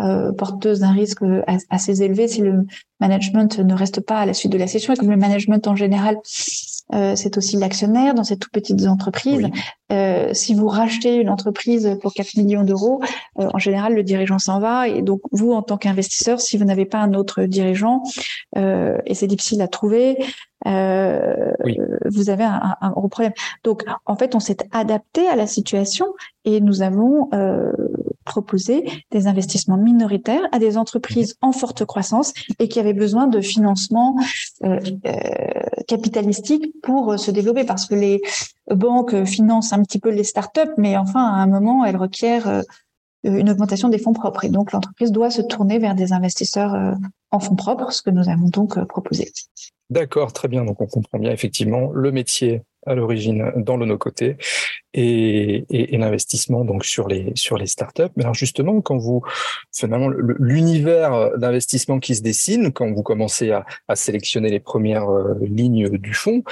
euh, 0.00 0.32
porteuse 0.32 0.80
d'un 0.80 0.92
risque 0.92 1.22
assez 1.70 2.02
élevé 2.02 2.28
si 2.28 2.42
le 2.42 2.66
management 3.00 3.58
ne 3.58 3.74
reste 3.74 4.00
pas 4.00 4.18
à 4.18 4.26
la 4.26 4.32
suite 4.32 4.52
de 4.52 4.58
la 4.58 4.68
session. 4.68 4.92
Et 4.92 4.96
comme 4.96 5.10
le 5.10 5.16
management 5.16 5.66
en 5.66 5.74
général 5.74 6.18
euh, 6.94 7.16
c'est 7.16 7.36
aussi 7.36 7.56
l'actionnaire 7.56 8.14
dans 8.14 8.24
ces 8.24 8.36
tout 8.36 8.48
petites 8.52 8.86
entreprises. 8.86 9.48
Euh, 9.92 10.30
si 10.32 10.54
vous 10.54 10.68
rachetez 10.68 11.16
une 11.16 11.30
entreprise 11.30 11.98
pour 12.00 12.12
4 12.14 12.36
millions 12.36 12.62
d'euros, 12.62 13.02
euh, 13.38 13.48
en 13.52 13.58
général, 13.58 13.94
le 13.94 14.02
dirigeant 14.02 14.38
s'en 14.38 14.60
va. 14.60 14.88
Et 14.88 15.02
donc, 15.02 15.20
vous, 15.32 15.52
en 15.52 15.62
tant 15.62 15.78
qu'investisseur, 15.78 16.40
si 16.40 16.56
vous 16.56 16.64
n'avez 16.64 16.84
pas 16.84 16.98
un 16.98 17.14
autre 17.14 17.42
dirigeant, 17.44 18.02
et 18.56 19.14
c'est 19.14 19.26
difficile 19.26 19.62
à 19.62 19.68
trouver, 19.68 20.16
vous 20.64 22.30
avez 22.30 22.44
un, 22.44 22.76
un, 22.80 22.90
gros 22.90 23.08
problème. 23.08 23.32
Donc, 23.64 23.84
en 24.06 24.16
fait, 24.16 24.34
on 24.34 24.40
s'est 24.40 24.58
adapté 24.72 25.28
à 25.28 25.36
la 25.36 25.46
situation 25.46 26.06
et 26.44 26.60
nous 26.60 26.82
avons 26.82 27.28
proposé 28.26 28.84
des 29.10 29.26
investissements 29.26 29.78
minoritaires 29.78 30.42
à 30.52 30.58
des 30.58 30.76
entreprises 30.76 31.36
en 31.40 31.52
forte 31.52 31.86
croissance 31.86 32.34
et 32.58 32.68
qui 32.68 32.78
avaient 32.78 32.92
besoin 32.92 33.26
de 33.26 33.40
financement 33.40 34.16
euh, 34.64 34.78
capitalistique 35.88 36.66
pour 36.82 37.18
se 37.18 37.30
développer 37.30 37.64
parce 37.64 37.86
que 37.86 37.94
les 37.94 38.20
banques 38.70 39.24
financent 39.24 39.72
un 39.72 39.82
petit 39.82 39.98
peu 39.98 40.10
les 40.10 40.24
startups, 40.24 40.74
mais 40.76 40.96
enfin, 40.96 41.24
à 41.24 41.36
un 41.36 41.46
moment, 41.46 41.84
elles 41.84 41.96
requièrent 41.96 42.48
euh, 42.48 42.62
une 43.24 43.50
augmentation 43.50 43.88
des 43.88 43.98
fonds 43.98 44.12
propres. 44.12 44.44
Et 44.44 44.48
donc, 44.48 44.72
l'entreprise 44.72 45.12
doit 45.12 45.30
se 45.30 45.42
tourner 45.42 45.78
vers 45.78 45.94
des 45.94 46.12
investisseurs 46.12 46.74
euh, 46.74 46.92
en 47.30 47.40
fonds 47.40 47.56
propres, 47.56 47.92
ce 47.92 48.02
que 48.02 48.10
nous 48.10 48.28
avons 48.28 48.48
donc 48.48 48.76
euh, 48.76 48.84
proposé. 48.84 49.32
D'accord, 49.90 50.32
très 50.32 50.48
bien. 50.48 50.64
Donc, 50.64 50.80
on 50.80 50.86
comprend 50.86 51.18
bien 51.18 51.30
effectivement 51.30 51.90
le 51.92 52.12
métier 52.12 52.62
à 52.86 52.94
l'origine 52.94 53.52
dans 53.56 53.76
le 53.76 53.86
no-côté 53.86 54.36
et, 54.94 55.64
et, 55.68 55.94
et 55.94 55.98
l'investissement 55.98 56.64
donc 56.64 56.84
sur 56.84 57.08
les 57.08 57.32
sur 57.34 57.58
les 57.58 57.66
startups. 57.66 58.12
Mais 58.16 58.24
alors 58.24 58.34
justement, 58.34 58.80
quand 58.80 58.96
vous 58.96 59.22
finalement 59.74 60.08
l'univers 60.08 61.36
d'investissement 61.38 61.98
qui 61.98 62.14
se 62.14 62.22
dessine, 62.22 62.72
quand 62.72 62.90
vous 62.92 63.02
commencez 63.02 63.50
à, 63.50 63.64
à 63.88 63.96
sélectionner 63.96 64.50
les 64.50 64.60
premières 64.60 65.10
euh, 65.10 65.34
lignes 65.42 65.88
du 65.98 66.14
fond, 66.14 66.42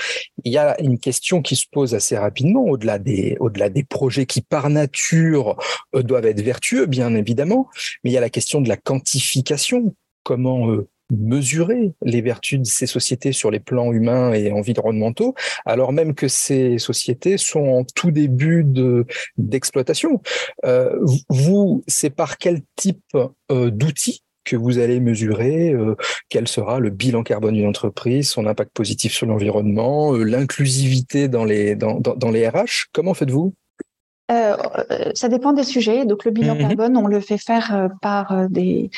il 0.45 0.53
y 0.53 0.59
a 0.59 0.81
une 0.81 0.99
question 0.99 1.43
qui 1.43 1.57
se 1.57 1.67
pose 1.71 1.95
assez 1.95 2.17
rapidement 2.19 2.65
au-delà 2.65 2.99
des 2.99 3.37
au-delà 3.41 3.71
des 3.71 3.85
projets 3.85 4.27
qui 4.27 4.41
par 4.43 4.69
nature 4.71 5.57
euh, 5.95 6.03
doivent 6.03 6.27
être 6.27 6.43
vertueux, 6.43 6.87
bien 6.87 7.15
évidemment, 7.15 7.69
mais 8.03 8.11
il 8.11 8.13
y 8.13 8.19
a 8.19 8.21
la 8.21 8.31
question 8.31 8.61
de 8.61 8.69
la 8.69 8.77
quantification. 8.77 9.95
Comment 10.23 10.71
euh, 10.71 10.89
mesurer 11.11 11.93
les 12.03 12.21
vertus 12.21 12.61
de 12.61 12.67
ces 12.67 12.87
sociétés 12.87 13.33
sur 13.33 13.51
les 13.51 13.61
plans 13.61 13.93
humains 13.93 14.33
et 14.33 14.53
environnementaux, 14.53 15.35
alors 15.67 15.93
même 15.93 16.15
que 16.15 16.29
ces 16.29 16.79
sociétés 16.79 17.37
sont 17.37 17.67
en 17.67 17.85
tout 17.85 18.11
début 18.11 18.65
de 18.65 19.07
d'exploitation. 19.37 20.21
Euh, 20.65 20.99
vous, 21.29 21.85
c'est 21.87 22.11
par 22.11 22.39
quel 22.39 22.63
type 22.77 23.03
euh, 23.51 23.71
d'outils 23.71 24.23
que 24.45 24.57
vous 24.57 24.79
allez 24.79 25.01
mesurer 25.01 25.73
euh, 25.73 25.95
quel 26.29 26.49
sera 26.49 26.79
le 26.79 26.91
bilan 26.91 27.23
carbone 27.23 27.55
d'une 27.55 27.67
entreprise, 27.67 28.29
son 28.29 28.47
impact 28.47 28.73
positif 28.75 29.13
sur 29.13 29.27
l'environnement, 29.27 30.13
l'inclusivité 30.13 31.29
dans 31.29 31.45
les 31.45 31.77
dans, 31.77 32.01
dans 32.01 32.31
les 32.31 32.49
RH. 32.49 32.89
Comment 32.93 33.15
faites-vous? 33.15 33.55
Euh, 34.33 34.57
ça 35.15 35.29
dépend 35.29 35.53
des 35.53 35.65
sujets. 35.65 36.07
Donc 36.07 36.25
le 36.25 36.31
bilan 36.31 36.55
mhm. 36.55 36.61
carbone, 36.61 36.97
on 36.97 37.07
le 37.07 37.21
fait 37.21 37.39
faire 37.39 37.75
euh, 37.75 37.89
par 38.01 38.33
euh, 38.33 38.47
des 38.49 38.91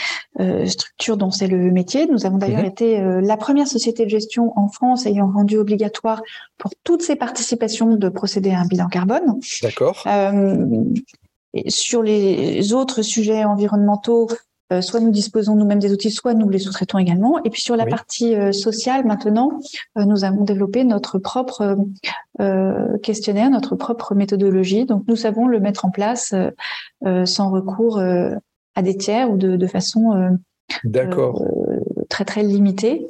structures 0.67 1.17
dont 1.17 1.31
c'est 1.31 1.49
le 1.49 1.71
métier. 1.71 2.07
Nous 2.07 2.27
avons 2.27 2.39
d'ailleurs 2.39 2.61
mhm. 2.61 2.67
été 2.67 3.01
la 3.23 3.37
première 3.37 3.67
société 3.67 4.05
de 4.05 4.11
gestion 4.11 4.53
en 4.57 4.69
France 4.69 5.07
ayant 5.07 5.31
rendu 5.31 5.57
obligatoire 5.57 6.23
pour 6.59 6.73
toutes 6.85 7.03
ses 7.03 7.17
participations 7.17 7.97
de 7.97 8.09
procéder 8.09 8.51
à 8.51 8.61
un 8.61 8.67
bilan 8.67 8.89
carbone. 8.89 9.41
D'accord. 9.63 10.07
sur 11.69 12.03
les 12.03 12.73
autres 12.75 13.03
sujets 13.03 13.45
environnementaux, 13.45 14.29
euh, 14.73 14.81
soit 14.81 15.01
nous 15.01 15.11
disposons 15.11 15.55
nous-mêmes 15.55 15.79
des 15.79 15.93
outils, 15.93 16.11
soit 16.11 16.35
nous 16.35 16.49
les 16.49 16.59
sous-traitons 16.59 16.99
également. 16.99 17.43
Et 17.45 17.51
puis 17.51 17.63
sur 17.63 17.77
la 17.77 17.87
partie 17.87 18.35
euh, 18.35 18.51
sociale, 18.51 19.07
maintenant, 19.07 19.61
euh, 19.97 20.05
nous 20.05 20.25
avons 20.25 20.43
développé 20.43 20.85
notre 20.85 21.19
propre 21.19 21.77
questionnaire, 23.03 23.49
notre 23.49 23.77
propre 23.77 24.15
méthodologie. 24.15 24.85
Donc 24.85 25.05
nous 25.09 25.17
savons 25.17 25.47
le 25.47 25.59
mettre 25.59 25.87
en 25.87 25.91
place 25.91 26.35
sans 27.25 27.51
recours 27.51 27.99
à 27.99 28.83
des 28.83 28.97
tiers 28.99 29.31
ou 29.31 29.39
de, 29.39 29.57
de 29.57 29.67
façon 29.67 30.37
très 32.11 32.27
très 32.27 32.43
limitée. 32.43 33.07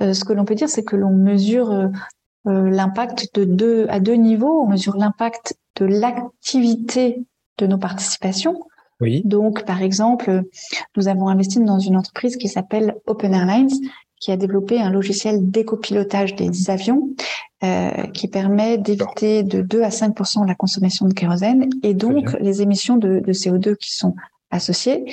ce 0.00 0.24
que 0.24 0.32
l'on 0.32 0.46
peut 0.46 0.54
dire, 0.54 0.70
c'est 0.70 0.82
que 0.82 0.96
l'on 0.96 1.10
mesure 1.10 1.90
l'impact 2.46 3.34
de 3.34 3.44
deux 3.44 3.86
à 3.90 4.00
deux 4.00 4.14
niveaux. 4.14 4.62
On 4.62 4.66
mesure 4.66 4.96
l'impact 4.96 5.58
de 5.76 5.84
l'activité 5.84 7.22
de 7.58 7.66
nos 7.66 7.78
participations 7.78 8.62
donc, 9.24 9.64
par 9.64 9.82
exemple, 9.82 10.42
nous 10.96 11.08
avons 11.08 11.28
investi 11.28 11.60
dans 11.60 11.78
une 11.78 11.96
entreprise 11.96 12.36
qui 12.36 12.48
s'appelle 12.48 12.94
Open 13.06 13.32
Airlines, 13.32 13.70
qui 14.20 14.30
a 14.30 14.36
développé 14.36 14.80
un 14.80 14.90
logiciel 14.90 15.50
d'écopilotage 15.50 16.34
des 16.36 16.70
avions 16.70 17.08
euh, 17.64 17.90
qui 18.12 18.28
permet 18.28 18.76
d'éviter 18.76 19.42
de 19.42 19.62
2 19.62 19.82
à 19.82 19.88
5% 19.88 20.46
la 20.46 20.54
consommation 20.54 21.06
de 21.06 21.14
kérosène 21.14 21.70
et 21.82 21.94
donc 21.94 22.36
les 22.38 22.60
émissions 22.60 22.96
de, 22.96 23.20
de, 23.20 23.32
CO2 23.32 23.76
qui 23.76 23.94
sont 23.94 24.14
associées. 24.50 25.04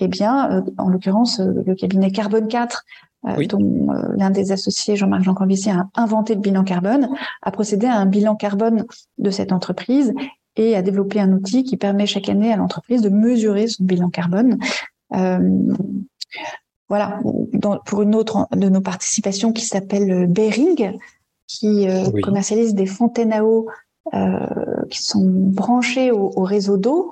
Eh 0.00 0.08
bien, 0.08 0.50
euh, 0.50 0.62
en 0.76 0.88
l'occurrence, 0.88 1.40
euh, 1.40 1.62
le 1.64 1.74
cabinet 1.74 2.10
Carbone 2.10 2.48
4 2.48 2.84
euh, 3.26 3.44
dont 3.46 3.88
l'un 4.16 4.30
des 4.30 4.52
associés, 4.52 4.94
Jean-Marc 4.94 5.24
Jean 5.24 5.34
a 5.34 5.88
inventé 6.00 6.34
le 6.34 6.40
bilan 6.40 6.62
carbone, 6.62 7.08
a 7.42 7.50
procédé 7.50 7.86
à 7.86 7.96
un 7.96 8.06
bilan 8.06 8.36
carbone 8.36 8.84
de 9.18 9.30
cette 9.30 9.50
entreprise 9.50 10.14
et 10.58 10.74
a 10.76 10.82
développé 10.82 11.20
un 11.20 11.32
outil 11.32 11.64
qui 11.64 11.76
permet 11.76 12.06
chaque 12.06 12.28
année 12.28 12.52
à 12.52 12.56
l'entreprise 12.56 13.00
de 13.00 13.08
mesurer 13.08 13.68
son 13.68 13.84
bilan 13.84 14.10
carbone. 14.10 14.58
Euh, 15.14 15.38
voilà, 16.88 17.20
pour 17.86 18.02
une 18.02 18.14
autre 18.14 18.48
de 18.52 18.68
nos 18.68 18.80
participations 18.80 19.52
qui 19.52 19.64
s'appelle 19.64 20.26
Bering, 20.26 20.98
qui 21.46 21.88
euh, 21.88 22.10
commercialise 22.22 22.74
des 22.74 22.86
fontaines 22.86 23.32
à 23.32 23.44
eau 23.44 23.68
euh, 24.14 24.84
qui 24.90 25.02
sont 25.02 25.24
branchées 25.24 26.10
au, 26.10 26.42
réseau 26.42 26.76
d'eau 26.76 27.10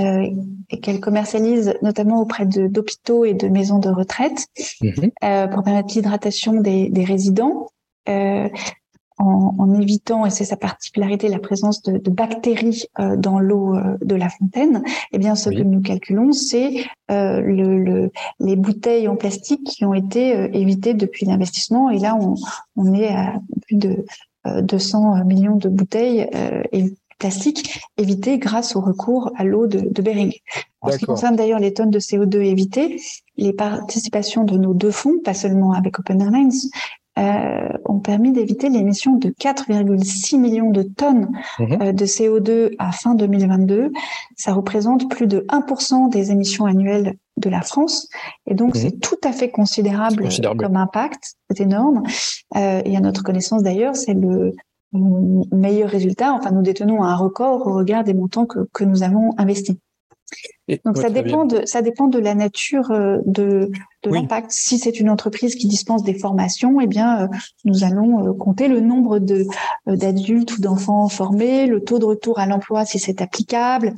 et 0.00 0.80
qu'elle 0.80 1.00
commercialise 1.00 1.74
notamment 1.82 2.20
auprès 2.20 2.46
d'hôpitaux 2.46 3.24
et 3.24 3.34
de 3.34 3.48
maisons 3.48 3.80
de 3.80 3.88
retraite 3.88 4.46
mhm. 4.80 5.10
pour 5.50 5.62
permettre 5.64 5.92
l'hydratation 5.94 6.60
des, 6.60 6.88
des 6.88 7.04
résidents 7.04 7.68
en, 9.18 9.54
en, 9.58 9.80
évitant, 9.80 10.26
et 10.26 10.30
c'est 10.30 10.44
sa 10.44 10.56
particularité, 10.56 11.28
la 11.28 11.38
présence 11.38 11.82
de, 11.82 11.98
de 11.98 12.10
bactéries 12.10 12.84
euh, 12.98 13.16
dans 13.16 13.38
l'eau 13.38 13.74
euh, 13.74 13.96
de 14.02 14.14
la 14.14 14.28
fontaine, 14.28 14.82
eh 15.12 15.18
bien, 15.18 15.34
ce 15.34 15.50
que 15.50 15.62
nous 15.62 15.80
calculons, 15.80 16.32
c'est 16.32 16.84
euh, 17.10 17.40
le, 17.40 17.82
le, 17.82 18.12
les 18.40 18.56
bouteilles 18.56 19.08
en 19.08 19.16
plastique 19.16 19.64
qui 19.64 19.84
ont 19.84 19.94
été 19.94 20.50
évitées 20.56 20.94
depuis 20.94 21.26
l'investissement. 21.26 21.90
Et 21.90 21.98
là, 21.98 22.16
on, 22.20 22.34
on, 22.76 22.94
est 22.94 23.08
à 23.08 23.34
plus 23.66 23.76
de 23.76 24.04
200 24.44 25.24
millions 25.24 25.56
de 25.56 25.68
bouteilles 25.68 26.28
et 26.72 26.94
plastiques 27.18 27.80
évitées 27.96 28.38
grâce 28.38 28.76
au 28.76 28.80
recours 28.80 29.32
à 29.36 29.44
l'eau 29.44 29.66
de, 29.66 29.80
de 29.80 30.02
Bering. 30.02 30.32
En 30.80 30.90
ce 30.92 30.98
qui 30.98 31.06
concerne 31.06 31.34
d'ailleurs 31.34 31.58
les 31.58 31.74
tonnes 31.74 31.90
de 31.90 31.98
CO2 31.98 32.36
évitées, 32.36 33.00
les 33.36 33.52
participations 33.52 34.44
de 34.44 34.56
nos 34.56 34.74
deux 34.74 34.92
fonds, 34.92 35.18
pas 35.24 35.34
seulement 35.34 35.72
avec 35.72 35.98
Open 35.98 36.20
Airlines, 36.20 36.52
euh, 37.18 37.68
ont 37.84 37.98
permis 37.98 38.32
d'éviter 38.32 38.68
l'émission 38.68 39.16
de 39.16 39.30
4,6 39.30 40.38
millions 40.38 40.70
de 40.70 40.82
tonnes 40.82 41.28
mhm. 41.58 41.78
euh, 41.82 41.92
de 41.92 42.04
CO2 42.04 42.74
à 42.78 42.92
fin 42.92 43.14
2022. 43.14 43.90
Ça 44.36 44.52
représente 44.52 45.10
plus 45.10 45.26
de 45.26 45.44
1% 45.48 46.10
des 46.10 46.30
émissions 46.30 46.64
annuelles 46.66 47.16
de 47.36 47.50
la 47.50 47.62
France. 47.62 48.08
Et 48.46 48.54
donc, 48.54 48.74
mhm. 48.74 48.80
c'est 48.80 49.00
tout 49.00 49.18
à 49.24 49.32
fait 49.32 49.50
considérable, 49.50 50.28
comme 50.58 50.76
impact. 50.76 51.34
C'est 51.50 51.62
énorme. 51.62 52.02
Euh, 52.56 52.82
et 52.84 52.96
à 52.96 53.00
notre 53.00 53.22
connaissance 53.22 53.62
d'ailleurs, 53.62 53.96
c'est 53.96 54.14
le 54.14 54.52
meilleur 54.92 55.90
résultat. 55.90 56.32
Enfin, 56.32 56.50
nous 56.50 56.62
détenons 56.62 57.02
un 57.02 57.16
record 57.16 57.66
au 57.66 57.74
regard 57.74 58.04
des 58.04 58.14
montants 58.14 58.46
que, 58.46 58.60
que 58.72 58.84
nous 58.84 59.02
avons 59.02 59.34
investis. 59.38 59.76
Donc 60.84 60.98
ça 60.98 61.08
dépend 61.08 61.46
de 61.46 61.64
ça 61.64 61.80
dépend 61.80 62.08
de 62.08 62.18
la 62.18 62.34
nature 62.34 62.90
euh, 62.90 63.18
de, 63.24 63.70
de 64.02 64.10
l'impact. 64.10 64.50
Si 64.50 64.78
c'est 64.78 65.00
une 65.00 65.08
entreprise 65.08 65.54
qui 65.54 65.66
dispense 65.66 66.02
des 66.02 66.14
formations, 66.14 66.80
eh 66.80 66.86
bien 66.86 67.22
euh, 67.22 67.28
nous 67.64 67.84
allons 67.84 68.28
euh, 68.28 68.32
compter 68.34 68.68
le 68.68 68.80
nombre 68.80 69.18
de 69.18 69.46
d'adultes 69.86 70.58
ou 70.58 70.60
d'enfants 70.60 71.08
formés, 71.08 71.66
le 71.66 71.82
taux 71.82 71.98
de 71.98 72.04
retour 72.04 72.38
à 72.38 72.46
l'emploi 72.46 72.84
si 72.84 72.98
c'est 72.98 73.22
applicable, 73.22 73.94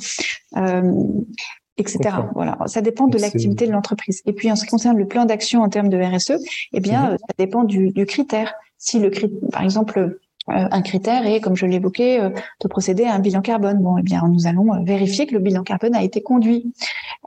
etc. 1.76 1.98
Voilà, 2.34 2.56
ça 2.66 2.82
dépend 2.82 3.08
de 3.08 3.18
l'activité 3.18 3.66
de 3.66 3.72
l'entreprise. 3.72 4.22
Et 4.26 4.32
puis 4.32 4.50
en 4.52 4.56
ce 4.56 4.64
qui 4.64 4.70
concerne 4.70 4.96
le 4.96 5.06
plan 5.06 5.24
d'action 5.24 5.62
en 5.62 5.68
termes 5.68 5.88
de 5.88 5.98
RSE, 5.98 6.38
eh 6.72 6.80
bien 6.80 7.12
mhm. 7.12 7.18
ça 7.18 7.34
dépend 7.38 7.64
du, 7.64 7.90
du 7.90 8.06
critère. 8.06 8.54
Si 8.78 8.98
le 8.98 9.10
par 9.50 9.62
exemple 9.62 10.18
un 10.50 10.82
critère 10.82 11.26
est, 11.26 11.40
comme 11.40 11.56
je 11.56 11.66
l'évoquais, 11.66 12.20
euh, 12.20 12.30
de 12.30 12.68
procéder 12.68 13.04
à 13.04 13.14
un 13.14 13.18
bilan 13.18 13.40
carbone. 13.40 13.78
Bon, 13.78 13.96
eh 13.98 14.02
bien, 14.02 14.22
nous 14.28 14.46
allons 14.46 14.72
euh, 14.72 14.82
vérifier 14.84 15.26
que 15.26 15.34
le 15.34 15.40
bilan 15.40 15.62
carbone 15.62 15.94
a 15.94 16.02
été 16.02 16.22
conduit. 16.22 16.72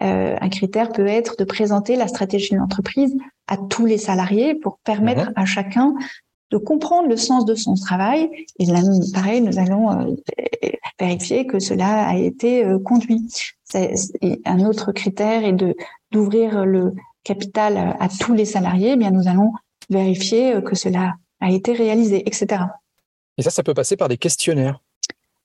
un 0.01 0.49
critère 0.49 0.91
peut 0.91 1.07
être 1.07 1.37
de 1.37 1.43
présenter 1.43 1.95
la 1.95 2.07
stratégie 2.07 2.51
de 2.51 2.57
l'entreprise 2.57 3.15
à 3.47 3.57
tous 3.57 3.85
les 3.85 3.97
salariés 3.97 4.55
pour 4.55 4.79
permettre 4.79 5.27
mhm. 5.27 5.33
à 5.35 5.45
chacun 5.45 5.93
de 6.51 6.57
comprendre 6.57 7.07
le 7.07 7.17
sens 7.17 7.45
de 7.45 7.55
son 7.55 7.75
travail. 7.75 8.29
Et 8.59 8.65
là, 8.65 8.81
pareil, 9.13 9.41
nous 9.41 9.57
allons 9.59 10.15
vérifier 10.99 11.47
que 11.47 11.59
cela 11.59 12.05
a 12.07 12.15
été 12.15 12.65
conduit. 12.83 13.21
un 14.45 14.59
autre 14.65 14.91
critère 14.91 15.43
est 15.45 15.53
de 15.53 15.75
d'ouvrir 16.11 16.65
le 16.65 16.93
capital 17.23 17.95
à 17.99 18.07
tous 18.07 18.33
les 18.33 18.45
salariés. 18.45 18.91
Eh 18.91 18.97
bien, 18.97 19.11
nous 19.11 19.27
allons 19.27 19.51
vérifier 19.89 20.61
que 20.63 20.75
cela 20.75 21.15
a 21.39 21.51
été 21.51 21.73
réalisé, 21.73 22.23
etc. 22.27 22.63
Et 23.37 23.41
ça, 23.41 23.49
ça 23.49 23.63
peut 23.63 23.73
passer 23.73 23.97
par 23.97 24.07
des 24.07 24.17
questionnaires. 24.17 24.79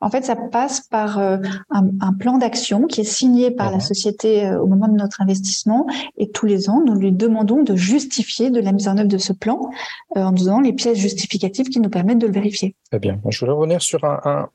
En 0.01 0.11
fait, 0.11 0.25
ça 0.25 0.37
passe 0.37 0.81
par 0.81 1.19
euh, 1.19 1.39
un, 1.71 2.13
plan 2.13 2.39
d'action 2.39 2.87
qui 2.87 3.01
est 3.01 3.05
signé 3.05 3.51
par 3.51 3.73
la 3.73 3.81
société 3.81 4.47
euh, 4.47 4.61
au 4.61 4.67
moment 4.67 4.87
de 4.87 4.97
notre 4.97 5.21
investissement. 5.21 5.87
Et 6.17 6.31
tous 6.31 6.47
les 6.47 6.71
ans, 6.71 6.81
nous 6.85 6.95
lui 6.95 7.11
demandons 7.11 7.65
de 7.65 7.75
justifier 7.75 8.51
de 8.51 8.61
la 8.61 8.71
mise 8.71 8.87
en 8.87 8.97
œuvre 8.97 9.09
de 9.09 9.19
ce 9.19 9.33
plan 9.33 9.61
euh, 10.17 10.23
en 10.23 10.31
nous 10.31 10.45
donnant 10.45 10.61
les 10.61 10.73
pièces 10.73 10.99
justificatives 10.99 11.69
qui 11.69 11.81
nous 11.81 11.91
permettent 11.91 12.21
de 12.21 12.29
le 12.29 12.33
vérifier. 12.33 12.77
Très 12.91 13.01
bien. 13.01 13.21
Je 13.29 13.41
voudrais 13.41 13.57
revenir 13.57 13.83
sur 13.83 14.05
un, 14.05 14.49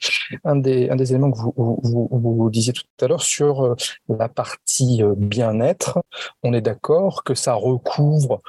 un, 0.45 0.55
des, 0.55 0.89
un 0.89 0.95
des 0.95 1.11
éléments 1.11 1.31
que 1.31 1.39
vous, 1.39 1.53
vous, 1.57 2.09
vous 2.09 2.49
disiez 2.49 2.71
tout 2.71 2.83
à 3.01 3.07
l'heure 3.07 3.23
sur 3.23 3.75
la 4.07 4.29
partie 4.29 5.01
bien-être. 5.17 6.01
On 6.43 6.53
est 6.53 6.61
d'accord 6.61 7.25
que 7.25 7.35
ça 7.35 7.53
recouvre 7.53 8.41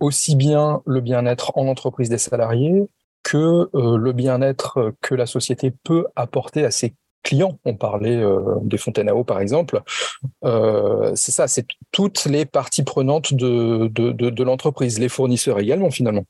aussi 0.00 0.36
bien 0.36 0.82
le 0.86 1.00
bien-être 1.00 1.52
en 1.56 1.66
entreprise 1.66 2.08
des 2.08 2.18
salariés 2.18 2.86
que 3.22 3.68
euh, 3.74 3.96
le 3.96 4.12
bien-être 4.12 4.94
que 5.00 5.14
la 5.14 5.26
société 5.26 5.70
peut 5.70 6.06
apporter 6.16 6.64
à 6.64 6.70
ses 6.70 6.94
clients. 7.22 7.58
On 7.64 7.74
parlait 7.74 8.16
euh, 8.16 8.56
des 8.62 8.78
fontaines 8.78 9.08
à 9.08 9.14
eau, 9.14 9.24
par 9.24 9.40
exemple. 9.40 9.82
Euh, 10.44 11.12
c'est 11.14 11.32
ça, 11.32 11.46
c'est 11.46 11.66
toutes 11.92 12.24
les 12.24 12.44
parties 12.44 12.82
prenantes 12.82 13.32
de, 13.32 13.88
de, 13.88 14.42
l'entreprise, 14.42 14.98
les 14.98 15.08
fournisseurs 15.08 15.60
également, 15.60 15.90
finalement. 15.90 16.24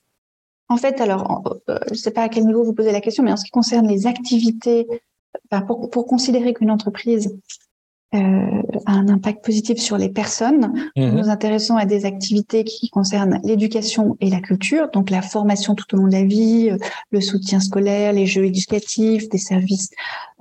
En 0.69 0.77
fait, 0.77 1.01
alors, 1.01 1.59
je 1.69 1.91
ne 1.91 1.95
sais 1.95 2.11
pas 2.11 2.23
à 2.23 2.29
quel 2.29 2.47
niveau 2.47 2.63
vous 2.63 2.75
posez 2.75 2.93
la 2.93 3.01
question, 3.01 3.23
mais 3.23 3.33
en 3.33 3.37
ce 3.37 3.45
qui 3.45 3.51
concerne 3.51 3.89
les 3.89 4.07
activités, 4.07 4.87
pour, 5.67 5.91
pour 5.91 6.07
considérer 6.07 6.55
qu'une 6.55 6.71
entreprise 6.71 7.37
un 8.12 9.09
impact 9.09 9.45
positif 9.45 9.78
sur 9.78 9.97
les 9.97 10.09
personnes. 10.09 10.73
Nous 10.97 11.07
mhm. 11.07 11.16
nous 11.16 11.28
intéressons 11.31 11.76
à 11.76 11.87
des 11.87 12.04
activités 12.04 12.64
qui 12.64 12.90
concernent 12.90 13.40
l'éducation 13.45 14.16
et 14.21 14.28
la 14.28 14.40
culture, 14.40 14.90
donc 14.90 15.11
la 15.11 15.23
formation 15.23 15.75
tout 15.75 15.95
au 15.95 15.99
long 15.99 16.07
de 16.07 16.12
la 16.12 16.25
vie, 16.25 16.71
euh, 16.71 16.76
le 17.11 17.21
soutien 17.21 17.61
scolaire, 17.61 18.12
les 18.12 18.26
jeux 18.26 18.45
éducatifs, 18.45 19.28
des 19.28 19.38
services 19.38 19.90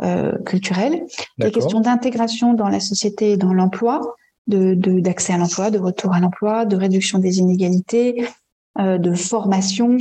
euh, 0.02 0.38
culturels, 0.46 1.06
des 1.38 1.52
questions 1.52 1.80
d'intégration 1.80 2.54
dans 2.54 2.68
la 2.68 2.80
société 2.80 3.32
et 3.32 3.38
dans 3.38 3.54
l'emploi, 3.54 4.16
de 4.48 4.74
d'accès 5.00 5.34
à 5.34 5.38
l'emploi, 5.38 5.72
de 5.72 5.80
retour 5.80 6.14
à 6.14 6.20
l'emploi, 6.20 6.66
de 6.66 6.76
réduction 6.76 7.20
des 7.20 7.40
inégalités, 7.40 8.26
euh, 8.80 8.98
de 8.98 9.14
formation 9.14 9.98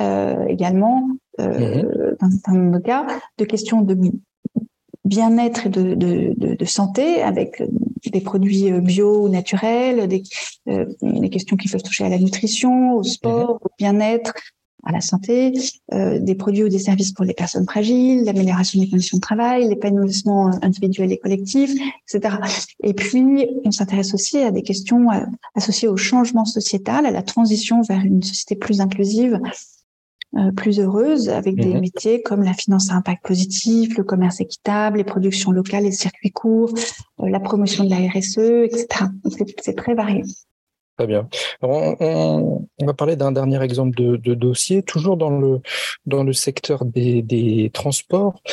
euh, 0.00 0.44
également. 0.46 1.08
Euh, 1.40 1.82
mhm. 1.82 2.16
dans 2.20 2.26
un 2.26 2.30
certain 2.30 2.52
nombre 2.52 2.78
de 2.78 2.82
cas, 2.82 3.06
de 3.38 3.44
questions 3.46 3.80
de 3.80 3.96
bien-être 5.04 5.66
et 5.66 5.70
de, 5.70 5.94
de, 5.94 6.34
de, 6.54 6.64
santé 6.64 7.22
avec 7.22 7.60
euh, 7.60 7.66
des 8.10 8.20
produits 8.20 8.70
euh, 8.70 8.80
bio 8.80 9.24
ou 9.24 9.28
naturels, 9.28 10.08
des, 10.08 10.22
euh, 10.68 10.86
des, 11.02 11.30
questions 11.30 11.56
qui 11.56 11.68
peuvent 11.68 11.82
toucher 11.82 12.04
à 12.04 12.08
la 12.08 12.18
nutrition, 12.18 12.96
au 12.96 13.02
sport, 13.02 13.50
mhm. 13.50 13.58
au 13.62 13.70
bien-être, 13.78 14.32
à 14.84 14.90
la 14.90 15.00
santé, 15.00 15.52
euh, 15.92 16.18
des 16.18 16.34
produits 16.34 16.64
ou 16.64 16.68
des 16.68 16.80
services 16.80 17.12
pour 17.12 17.24
les 17.24 17.34
personnes 17.34 17.64
fragiles, 17.64 18.24
l'amélioration 18.24 18.80
des 18.80 18.90
conditions 18.90 19.18
de 19.18 19.20
travail, 19.20 19.68
l'épanouissement 19.68 20.50
individuel 20.60 21.12
et 21.12 21.18
collectif, 21.18 21.70
etc. 22.08 22.36
Et 22.82 22.92
puis, 22.92 23.46
on 23.64 23.70
s'intéresse 23.70 24.12
aussi 24.12 24.38
à 24.38 24.50
des 24.50 24.62
questions 24.62 25.06
associées 25.54 25.86
au 25.86 25.96
changement 25.96 26.44
sociétal, 26.44 27.06
à 27.06 27.12
la 27.12 27.22
transition 27.22 27.82
vers 27.82 28.00
une 28.00 28.24
société 28.24 28.56
plus 28.56 28.80
inclusive, 28.80 29.40
plus 30.56 30.80
heureuses 30.80 31.28
avec 31.28 31.56
des 31.56 31.74
mhm. 31.74 31.80
métiers 31.80 32.22
comme 32.22 32.42
la 32.42 32.54
finance 32.54 32.90
à 32.90 32.94
impact 32.94 33.24
positif, 33.24 33.96
le 33.98 34.04
commerce 34.04 34.40
équitable, 34.40 34.98
les 34.98 35.04
productions 35.04 35.50
locales, 35.52 35.84
les 35.84 35.92
circuits 35.92 36.30
courts, 36.30 36.72
la 37.18 37.40
promotion 37.40 37.84
de 37.84 37.90
la 37.90 37.96
RSE, 37.96 38.38
etc. 38.38 39.04
C'est 39.60 39.76
très 39.76 39.94
varié. 39.94 40.22
Très 40.98 41.06
bien. 41.06 41.28
on, 41.62 42.66
va 42.84 42.94
parler 42.94 43.16
d'un 43.16 43.32
dernier 43.32 43.62
exemple 43.62 43.96
de, 43.96 44.34
dossier, 44.34 44.82
toujours 44.82 45.16
dans 45.16 45.30
le, 45.30 45.60
dans 46.04 46.22
le 46.22 46.32
secteur 46.32 46.84
des, 46.84 47.70
transports 47.72 48.40
euh, 48.44 48.50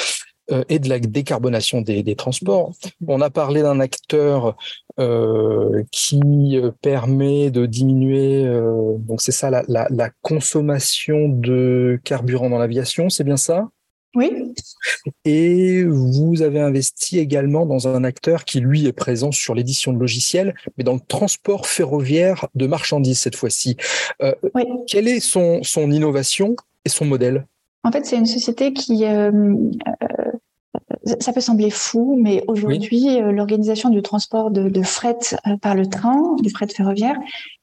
et 0.67 0.79
de 0.79 0.89
la 0.89 0.99
décarbonation 0.99 1.81
des, 1.81 2.15
transports. 2.15 2.71
On 3.07 3.21
a 3.21 3.29
parlé 3.29 3.61
d'un 3.61 3.79
acteur 3.79 4.57
euh, 4.99 5.83
qui 5.91 6.57
euh, 6.57 6.71
permet 6.81 7.51
de 7.51 7.65
diminuer, 7.65 8.45
donc 8.99 9.21
c'est 9.21 9.31
ça, 9.31 9.49
la, 9.67 10.09
consommation 10.21 11.29
de 11.29 11.99
carburant 12.03 12.49
dans 12.49 12.57
l'aviation, 12.57 13.09
c'est 13.09 13.23
bien 13.23 13.37
ça? 13.37 13.69
Oui. 14.15 14.53
Et 15.23 15.83
vous 15.83 16.41
avez 16.41 16.59
investi 16.59 17.19
également 17.19 17.65
dans 17.65 17.87
un 17.87 18.03
acteur 18.03 18.43
qui, 18.43 18.59
lui, 18.59 18.87
est 18.87 18.93
présent 18.93 19.31
sur 19.31 19.53
l'édition 19.53 19.93
de 19.93 19.99
logiciels, 19.99 20.55
mais 20.77 20.83
dans 20.83 20.95
le 20.95 20.99
transport 20.99 21.67
ferroviaire 21.67 22.47
de 22.55 22.65
marchandises 22.65 23.19
cette 23.19 23.35
fois-ci. 23.35 23.77
Euh, 24.21 24.33
oui. 24.55 24.63
Quelle 24.87 25.07
est 25.07 25.19
son, 25.19 25.61
son 25.63 25.91
innovation 25.91 26.55
et 26.85 26.89
son 26.89 27.05
modèle? 27.05 27.45
En 27.83 27.91
fait, 27.91 28.05
c'est 28.05 28.17
une 28.17 28.25
société 28.25 28.73
qui... 28.73 29.05
Euh, 29.05 29.31
euh, 29.31 30.31
ça 31.19 31.33
peut 31.33 31.41
sembler 31.41 31.71
fou, 31.71 32.19
mais 32.21 32.43
aujourd'hui, 32.47 33.19
l'organisation 33.19 33.89
du 33.89 34.01
transport 34.01 34.51
de, 34.51 34.69
de, 34.69 34.81
fret 34.83 35.17
par 35.61 35.73
le 35.73 35.87
train, 35.87 36.35
du 36.41 36.49
fret 36.49 36.67
ferroviaire, 36.67 37.15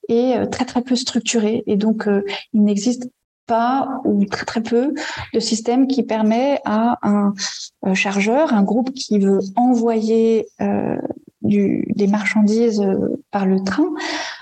est 0.08 0.46
très 0.50 0.64
très 0.64 0.82
peu 0.82 0.96
structurée. 0.96 1.62
Et 1.66 1.76
donc, 1.76 2.08
il 2.52 2.64
n'existe 2.64 3.08
pas 3.46 4.00
ou 4.04 4.24
très 4.24 4.44
très 4.44 4.62
peu 4.62 4.92
de 5.32 5.40
système 5.40 5.86
qui 5.86 6.02
permet 6.02 6.60
à 6.64 6.98
un 7.02 7.32
euh, 7.86 7.94
chargeur, 7.94 8.52
un 8.52 8.62
groupe 8.62 8.92
qui 8.92 9.18
veut 9.18 9.38
envoyer 9.54 10.48
euh, 10.60 10.98
du, 11.46 11.86
des 11.94 12.06
marchandises 12.06 12.80
euh, 12.80 13.16
par 13.30 13.46
le 13.46 13.60
train, 13.60 13.88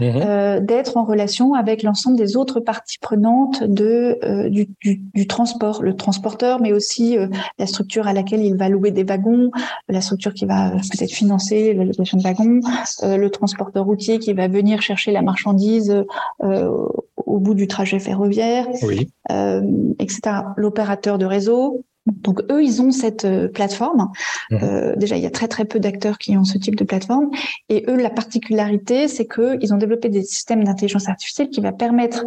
mhm. 0.00 0.12
euh, 0.16 0.61
d'être 0.61 0.96
en 0.96 1.04
relation 1.04 1.54
avec 1.54 1.82
l'ensemble 1.82 2.16
des 2.16 2.37
autres 2.37 2.61
parties 2.61 2.99
prenantes 3.00 3.62
de, 3.62 4.18
euh, 4.25 4.49
du, 4.49 4.68
du, 4.80 5.02
du, 5.14 5.26
transport, 5.26 5.82
le 5.82 5.94
transporteur, 5.94 6.61
mais 6.61 6.73
aussi 6.73 7.16
la 7.58 7.66
structure 7.66 8.06
à 8.06 8.12
laquelle 8.12 8.44
il 8.44 8.56
va 8.56 8.68
louer 8.68 8.90
des 8.90 9.04
wagons, 9.04 9.50
la 9.88 10.00
structure 10.00 10.34
qui 10.34 10.46
va 10.46 10.70
peut-être 10.70 11.12
financer 11.12 11.75
la 11.75 11.84
location 11.84 12.18
de 12.18 12.23
wagons, 12.23 12.61
le 13.02 13.28
transporteur 13.28 13.84
routier 13.84 14.18
qui 14.18 14.32
va 14.32 14.49
venir 14.49 14.82
chercher 14.82 15.12
la 15.12 15.23
marchandise 15.23 16.04
au 16.40 17.38
bout 17.38 17.54
du 17.54 17.66
trajet 17.66 17.99
ferroviaire, 17.99 18.66
oui. 18.82 19.08
etc. 19.99 20.20
L'opérateur 20.56 21.18
de 21.18 21.26
réseau, 21.26 21.84
donc 22.06 22.42
eux, 22.50 22.62
ils 22.62 22.82
ont 22.82 22.90
cette 22.90 23.25
euh, 23.25 23.49
plateforme. 23.49 24.11
Mmh. 24.50 24.56
Euh, 24.62 24.96
déjà, 24.96 25.16
il 25.16 25.23
y 25.23 25.26
a 25.26 25.30
très 25.30 25.49
très 25.49 25.64
peu 25.64 25.80
d'acteurs 25.80 26.18
qui 26.18 26.37
ont 26.37 26.44
ce 26.44 26.58
type 26.58 26.76
de 26.76 26.84
plateforme. 26.84 27.30
Et 27.68 27.84
eux, 27.88 27.96
la 27.96 28.11
particularité, 28.11 29.08
c'est 29.08 29.26
qu'ils 29.26 29.73
ont 29.73 29.78
développé 29.78 30.08
des 30.08 30.23
systèmes 30.23 30.64
d'intelligence 30.64 31.08
artificielle 31.08 31.49
qui 31.49 31.61
va 31.61 31.73
permettre, 31.73 32.26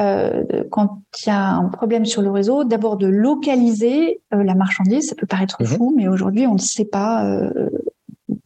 euh, 0.00 0.42
quand 0.70 1.02
il 1.24 1.28
y 1.28 1.32
a 1.32 1.50
un 1.50 1.68
problème 1.68 2.04
sur 2.04 2.22
le 2.22 2.30
réseau, 2.30 2.64
d'abord 2.64 2.96
de 2.96 3.06
localiser 3.06 4.20
euh, 4.34 4.42
la 4.42 4.54
marchandise. 4.54 5.08
Ça 5.08 5.14
peut 5.14 5.26
paraître 5.26 5.62
mmh. 5.62 5.66
fou, 5.66 5.94
mais 5.96 6.08
aujourd'hui, 6.08 6.46
on 6.46 6.54
ne 6.54 6.58
sait 6.58 6.84
pas 6.84 7.24
euh, 7.24 7.70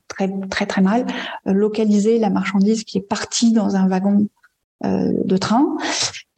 très 0.09 0.31
très 0.51 0.67
très 0.67 0.81
mal 0.83 1.07
localiser 1.47 2.19
la 2.19 2.29
marchandise 2.29 2.85
qui 2.85 2.99
est 2.99 3.09
partie 3.09 3.53
dans 3.53 3.77
un 3.77 3.89
wagon 3.89 4.27
de 4.83 5.37
train 5.37 5.77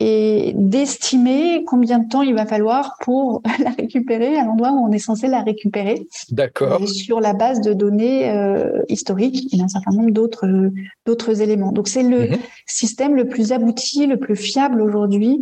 et 0.01 0.53
d'estimer 0.57 1.63
combien 1.67 1.99
de 1.99 2.09
temps 2.09 2.23
il 2.23 2.35
va 2.35 2.47
falloir 2.47 2.97
pour 3.03 3.43
la 3.63 3.71
récupérer 3.71 4.37
à 4.39 4.45
l'endroit 4.45 4.73
où 4.73 4.87
on 4.87 4.91
est 4.93 4.99
censé 4.99 5.29
la 5.29 5.43
récupérer. 5.43 6.07
D'accord. 6.31 6.89
Sur 6.89 7.21
la 7.21 7.35
base 7.35 7.61
de 7.61 7.75
données 7.75 8.31
euh, 8.31 8.83
historiques 8.89 9.53
et 9.53 9.59
d'un 9.59 9.69
certain 9.69 9.93
nombre 9.93 10.11
d'autres 10.11 10.71
d'autres 11.05 11.43
éléments. 11.43 11.73
Donc 11.73 11.89
c'est 11.89 12.03
le 12.03 12.31
mhm. 12.31 12.39
système 12.67 13.15
le 13.15 13.29
plus 13.29 13.53
abouti, 13.53 14.07
le 14.07 14.17
plus 14.17 14.37
fiable 14.37 14.81
aujourd'hui 14.81 15.41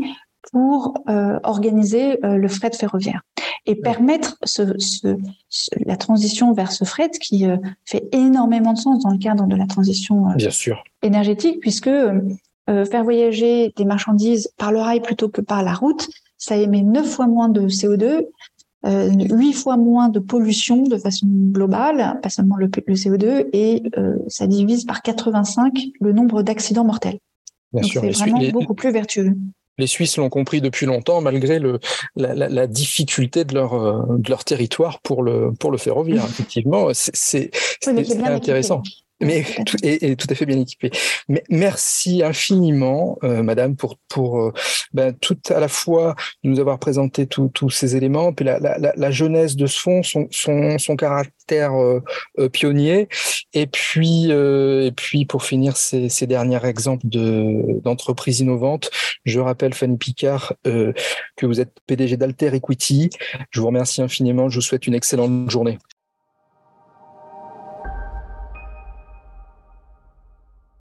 pour 0.52 0.95
euh, 1.09 1.38
organiser 1.45 2.25
euh, 2.25 2.37
le 2.37 2.49
fret 2.49 2.71
ferroviaire 2.73 3.23
et 3.67 3.75
permettre 3.75 4.38
ce, 4.45 4.62
ce, 4.78 5.19
la 5.85 5.97
transition 5.97 6.52
vers 6.52 6.73
ce 6.73 6.85
fret 6.85 7.11
qui 7.11 7.47
euh, 7.47 7.57
fait 7.85 8.09
énormément 8.12 8.73
de 8.73 8.78
sens 8.78 9.02
dans 9.02 9.11
le 9.11 9.19
cadre 9.19 9.47
de 9.47 9.57
la 9.57 9.67
transition 9.67 10.28
Bien 10.37 10.50
sûr. 10.50 10.83
énergétique 11.02 11.61
puisque 11.61 11.90
euh, 12.69 12.85
faire 12.85 13.05
voyager 13.05 13.73
des 13.77 13.85
marchandises 13.85 14.53
par 14.57 14.73
le 14.73 14.79
rail 14.79 15.01
plutôt 15.01 15.29
que 15.29 15.41
par 15.41 15.63
la 15.63 15.75
route, 15.75 16.09
ça 16.37 16.57
émet 16.57 16.83
neuf 16.83 17.07
fois 17.07 17.27
moins 17.27 17.49
de 17.49 17.63
CO2, 17.69 18.27
euh, 18.87 19.11
huit 19.11 19.55
fois 19.55 19.77
moins 19.77 20.09
de 20.09 20.21
pollution 20.21 20.83
de 20.83 20.97
façon 20.97 21.27
globale, 21.27 22.21
pas 22.23 22.29
seulement 22.29 22.57
le, 22.57 22.69
CO2, 22.69 23.49
et 23.53 23.83
euh, 23.97 24.16
ça 24.29 24.47
divise 24.47 24.85
par 24.85 25.03
85 25.03 25.75
le 26.01 26.12
nombre 26.12 26.42
d'accidents 26.42 26.85
mortels. 26.85 27.19
Bien 27.73 27.83
Donc 27.83 27.90
c'est 27.92 28.11
vraiment 28.11 28.40
beaucoup 28.53 28.75
plus 28.75 28.92
vertueux. 28.92 29.35
Les 29.79 29.87
Suisses 29.87 30.16
l'ont 30.16 30.29
compris 30.29 30.61
depuis 30.61 30.87
longtemps, 30.87 31.21
malgré 31.21 31.59
le, 31.59 31.79
la, 32.16 32.35
la, 32.35 32.49
la 32.49 32.66
difficulté 32.66 33.45
de 33.45 33.55
leur, 33.55 33.75
euh, 33.75 34.19
de 34.19 34.31
leur 34.31 34.45
territoire 34.45 35.01
pour 35.01 35.23
le, 35.23 35.53
pour 35.59 35.71
le 35.71 35.79
ferroviaire. 35.79 36.25
Effectivement, 36.29 36.88
c'est 36.92 37.51
oui, 37.87 38.25
intéressant 38.25 38.83
mais 39.20 39.44
tout, 39.66 39.76
et, 39.83 40.16
tout 40.16 40.26
à 40.31 40.35
fait 40.35 40.46
bien 40.46 40.61
équipé. 40.61 40.90
Mais 41.28 41.42
merci 41.50 42.22
infiniment, 42.22 43.18
euh, 43.24 43.42
Madame, 43.42 43.74
pour 43.74 43.98
pour 44.09 44.40
euh, 44.40 44.52
ben, 44.92 45.12
tout 45.12 45.38
à 45.50 45.59
la 45.59 45.68
fois 45.68 46.14
nous 46.44 46.61
avoir 46.61 46.78
présenté 46.78 47.26
tous 47.26 47.70
ces 47.70 47.96
éléments, 47.96 48.33
puis 48.33 48.44
la, 48.44 48.59
la, 48.59 48.78
la, 48.78 49.11
jeunesse 49.11 49.57
de 49.57 49.66
ce 49.66 49.81
fonds, 49.81 50.02
son 50.02 50.28
son, 50.31 50.78
son 50.78 50.96
caractère 50.96 51.74
euh, 51.74 52.00
euh 52.38 52.48
pionnier, 52.48 53.09
et 53.54 53.66
puis 53.66 54.31
et 54.31 54.92
puis 54.92 55.26
pour 55.26 55.44
finir 55.44 55.76
ces, 55.76 56.09
ces 56.09 56.26
derniers 56.26 56.64
exemples 56.64 57.07
de 57.09 57.81
d'entreprises 57.81 58.40
innovantes. 58.40 58.90
Je 59.24 59.40
rappelle 59.40 59.74
Fanny 59.74 59.96
Picard 59.98 60.54
que 60.64 61.46
vous 61.46 61.61
êtes 61.61 61.72
PDG 61.87 62.16
d'Alter 62.16 62.54
Equity. 62.54 63.11
Je 63.50 63.61
vous 63.61 63.66
remercie 63.66 64.00
infiniment. 64.02 64.48
Je 64.48 64.57
vous 64.57 64.62
souhaite 64.62 64.87
une 64.87 64.94
excellente 64.94 65.50
journée. 65.50 65.78